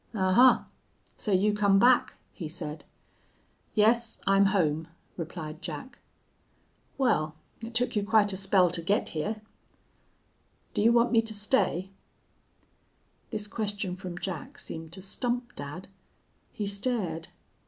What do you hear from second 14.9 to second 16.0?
to stump dad.